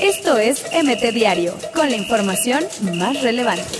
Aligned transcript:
Esto 0.00 0.38
es 0.38 0.64
MT 0.72 1.12
Diario, 1.12 1.54
con 1.74 1.90
la 1.90 1.96
información 1.96 2.64
más 2.94 3.22
relevante. 3.22 3.78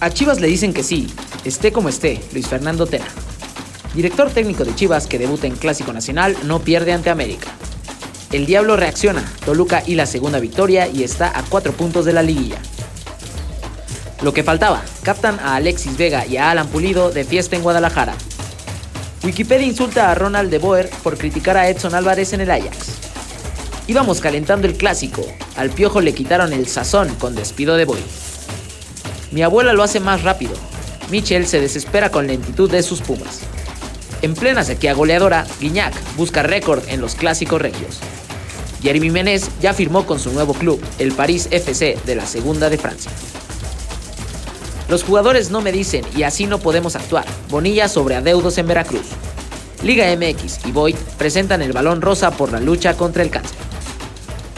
A 0.00 0.10
Chivas 0.10 0.40
le 0.40 0.48
dicen 0.48 0.74
que 0.74 0.82
sí, 0.82 1.06
esté 1.44 1.72
como 1.72 1.88
esté, 1.88 2.20
Luis 2.32 2.46
Fernando 2.46 2.86
Tena. 2.86 3.06
Director 3.94 4.30
técnico 4.30 4.64
de 4.64 4.74
Chivas 4.74 5.06
que 5.06 5.18
debuta 5.18 5.46
en 5.46 5.56
Clásico 5.56 5.92
Nacional 5.92 6.36
no 6.44 6.60
pierde 6.60 6.92
ante 6.92 7.10
América. 7.10 7.48
El 8.32 8.46
Diablo 8.46 8.76
reacciona, 8.76 9.24
Toluca 9.44 9.82
y 9.86 9.94
la 9.94 10.06
segunda 10.06 10.40
victoria 10.40 10.88
y 10.88 11.04
está 11.04 11.38
a 11.38 11.42
cuatro 11.44 11.72
puntos 11.72 12.04
de 12.04 12.12
la 12.12 12.22
liguilla. 12.22 12.58
Lo 14.22 14.32
que 14.32 14.42
faltaba, 14.42 14.82
captan 15.02 15.38
a 15.38 15.54
Alexis 15.54 15.96
Vega 15.96 16.26
y 16.26 16.36
a 16.36 16.50
Alan 16.50 16.68
Pulido 16.68 17.10
de 17.10 17.24
fiesta 17.24 17.56
en 17.56 17.62
Guadalajara. 17.62 18.14
Wikipedia 19.24 19.66
insulta 19.66 20.10
a 20.10 20.14
Ronald 20.14 20.50
de 20.50 20.58
Boer 20.58 20.90
por 21.02 21.16
criticar 21.16 21.56
a 21.56 21.66
Edson 21.70 21.94
Álvarez 21.94 22.34
en 22.34 22.42
el 22.42 22.50
Ajax. 22.50 22.90
Íbamos 23.86 24.20
calentando 24.20 24.66
el 24.66 24.74
clásico, 24.74 25.24
al 25.56 25.70
piojo 25.70 26.02
le 26.02 26.12
quitaron 26.12 26.52
el 26.52 26.66
sazón 26.66 27.14
con 27.14 27.34
despido 27.34 27.76
de 27.76 27.86
Boy. 27.86 28.02
Mi 29.30 29.42
abuela 29.42 29.72
lo 29.72 29.82
hace 29.82 29.98
más 29.98 30.22
rápido. 30.22 30.52
Michel 31.10 31.46
se 31.46 31.58
desespera 31.58 32.10
con 32.10 32.26
lentitud 32.26 32.70
de 32.70 32.82
sus 32.82 33.00
pumas. 33.00 33.40
En 34.20 34.34
plena 34.34 34.62
sequía 34.62 34.92
goleadora, 34.92 35.46
Guiñac 35.58 35.94
busca 36.16 36.42
récord 36.42 36.82
en 36.88 37.00
los 37.00 37.14
clásicos 37.14 37.62
regios. 37.62 38.00
Jeremy 38.82 39.10
Menez 39.10 39.48
ya 39.58 39.72
firmó 39.72 40.04
con 40.04 40.20
su 40.20 40.32
nuevo 40.32 40.52
club, 40.52 40.82
el 40.98 41.12
París 41.12 41.48
FC 41.50 41.96
de 42.04 42.14
la 42.14 42.26
Segunda 42.26 42.68
de 42.68 42.76
Francia. 42.76 43.10
Los 44.88 45.02
jugadores 45.02 45.50
no 45.50 45.60
me 45.60 45.72
dicen 45.72 46.04
y 46.16 46.24
así 46.24 46.46
no 46.46 46.58
podemos 46.58 46.96
actuar. 46.96 47.24
Bonilla 47.50 47.88
sobre 47.88 48.16
adeudos 48.16 48.58
en 48.58 48.66
Veracruz. 48.66 49.06
Liga 49.82 50.06
MX 50.16 50.66
y 50.66 50.72
Boyd 50.72 50.96
presentan 51.18 51.62
el 51.62 51.72
balón 51.72 52.00
rosa 52.00 52.30
por 52.30 52.52
la 52.52 52.60
lucha 52.60 52.96
contra 52.96 53.22
el 53.22 53.30
cáncer. 53.30 53.56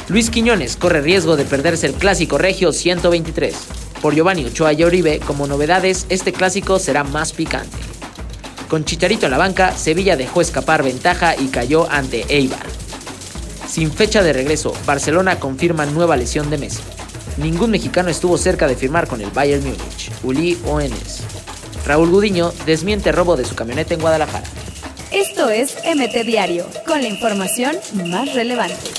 Luis 0.09 0.31
Quiñones 0.31 0.77
corre 0.77 1.01
riesgo 1.01 1.37
de 1.37 1.45
perderse 1.45 1.87
el 1.87 1.95
clásico 1.95 2.39
regio 2.39 2.73
123. 2.73 3.55
Por 4.01 4.15
Giovanni 4.15 4.45
Ochoa 4.45 4.73
y 4.73 4.85
Oribe, 4.85 5.19
como 5.19 5.49
novedades, 5.49 6.07
este 6.11 6.33
clásico 6.33 6.79
será 6.79 7.03
más 7.03 7.33
picante. 7.33 7.77
Con 8.69 8.85
Chicharito 8.85 9.27
en 9.27 9.33
la 9.33 9.39
banca, 9.39 9.77
Sevilla 9.77 10.17
dejó 10.17 10.41
escapar 10.41 10.83
ventaja 10.83 11.35
y 11.37 11.49
cayó 11.49 11.91
ante 11.91 12.25
Eibar. 12.29 12.67
Sin 13.69 13.91
fecha 13.91 14.23
de 14.23 14.33
regreso, 14.33 14.75
Barcelona 14.87 15.41
confirma 15.41 15.87
nueva 15.87 16.17
lesión 16.17 16.51
de 16.51 16.59
Messi. 16.59 16.83
Ningún 17.37 17.71
mexicano 17.71 18.09
estuvo 18.09 18.39
cerca 18.39 18.67
de 18.67 18.77
firmar 18.77 19.07
con 19.07 19.21
el 19.21 19.31
Bayern 19.31 19.63
Múnich, 19.63 20.11
Uli 20.23 20.59
Oenes. 20.65 21.23
Raúl 21.85 22.11
Gudiño 22.11 22.53
desmiente 22.65 23.13
robo 23.13 23.37
de 23.37 23.45
su 23.45 23.55
camioneta 23.55 23.95
en 23.95 24.01
Guadalajara. 24.01 24.45
Esto 25.13 25.51
es 25.51 25.77
MT 25.85 26.25
Diario, 26.25 26.67
con 26.87 27.03
la 27.03 27.09
información 27.09 27.77
más 28.07 28.35
relevante. 28.35 28.91